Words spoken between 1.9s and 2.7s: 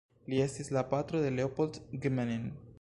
Gmelin.